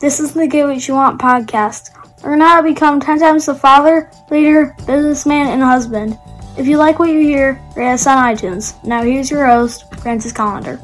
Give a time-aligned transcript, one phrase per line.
[0.00, 1.90] This is the Get What You Want podcast.
[2.22, 6.16] Learn how to become 10 times the father, leader, businessman, and husband.
[6.56, 8.80] If you like what you hear, rate us on iTunes.
[8.84, 10.78] Now here's your host, Francis Collender.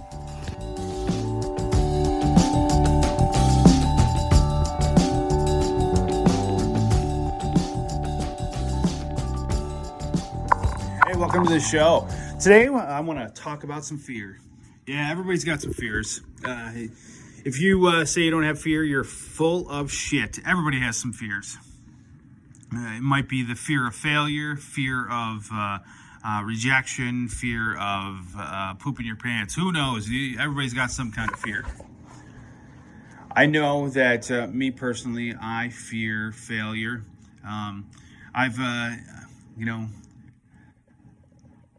[11.06, 12.08] Hey, welcome to the show.
[12.40, 14.40] Today, I want to talk about some fear.
[14.88, 16.20] Yeah, everybody's got some fears.
[16.44, 16.72] Uh,
[17.44, 20.38] if you uh, say you don't have fear, you're full of shit.
[20.46, 21.58] Everybody has some fears.
[22.74, 25.78] Uh, it might be the fear of failure, fear of uh,
[26.26, 29.54] uh, rejection, fear of uh, pooping your pants.
[29.54, 30.08] Who knows?
[30.40, 31.64] Everybody's got some kind of fear.
[33.36, 37.04] I know that uh, me personally, I fear failure.
[37.46, 37.90] Um,
[38.34, 38.90] I've, uh,
[39.58, 39.88] you know,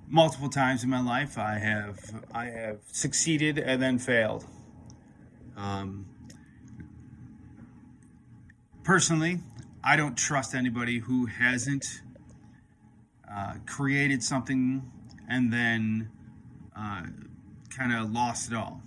[0.07, 1.99] multiple times in my life, I have
[2.33, 4.45] I have succeeded and then failed.
[5.57, 6.05] Um,
[8.83, 9.39] personally,
[9.83, 11.85] I don't trust anybody who hasn't
[13.31, 14.91] uh, created something
[15.29, 16.09] and then
[16.75, 17.03] uh,
[17.75, 18.81] kind of lost it all.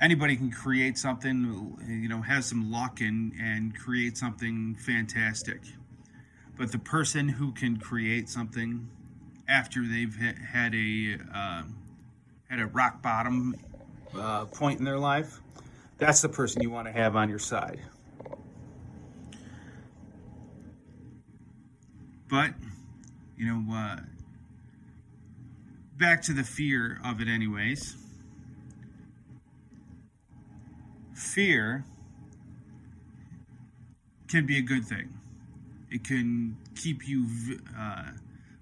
[0.00, 5.60] Anybody can create something, you know, have some luck and, and create something fantastic.
[6.56, 8.88] But the person who can create something
[9.46, 11.62] after they've had a uh,
[12.48, 13.54] had a rock bottom
[14.18, 15.40] uh, point in their life,
[15.98, 17.80] that's the person you want to have on your side.
[22.28, 22.54] But
[23.36, 23.96] you know, uh,
[25.98, 27.96] back to the fear of it, anyways.
[31.14, 31.84] Fear
[34.28, 35.08] can be a good thing.
[35.90, 37.26] It can keep you
[37.78, 38.10] uh,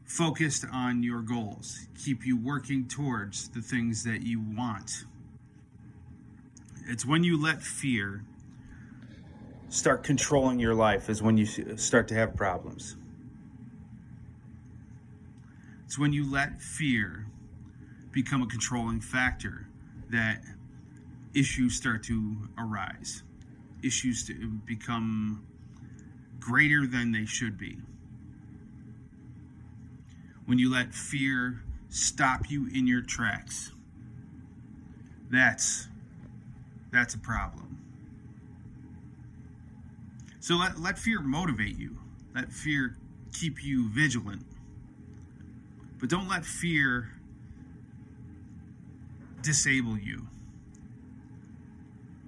[0.04, 5.04] focused on your goals, keep you working towards the things that you want.
[6.88, 8.24] It's when you let fear
[9.68, 11.44] start controlling your life, is when you
[11.76, 12.96] start to have problems.
[15.84, 17.26] It's when you let fear
[18.10, 19.68] become a controlling factor
[20.08, 20.42] that
[21.34, 23.22] issues start to arise,
[23.82, 25.46] issues to become
[26.40, 27.76] greater than they should be
[30.46, 33.72] when you let fear stop you in your tracks.
[35.30, 35.88] That's
[36.90, 37.78] that's a problem.
[40.40, 41.98] So let, let fear motivate you.
[42.34, 42.96] Let fear
[43.32, 44.44] keep you vigilant.
[45.98, 47.10] But don't let fear
[49.42, 50.28] disable you.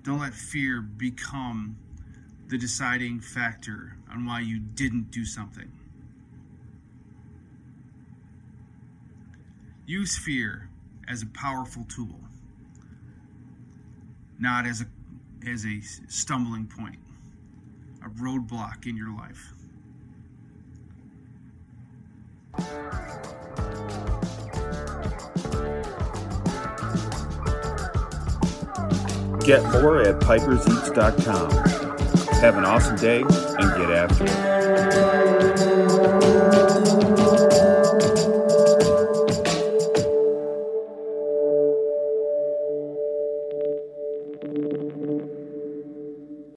[0.03, 1.77] Don't let fear become
[2.49, 5.71] the deciding factor on why you didn't do something.
[9.87, 10.69] Use fear
[11.09, 12.21] as a powerful tool,
[14.41, 14.87] not as a
[15.49, 16.99] as a stumbling point,
[18.05, 19.53] a roadblock in your life.
[29.45, 31.51] Get more at piperseats.com.
[32.41, 36.20] Have an awesome day and get after it.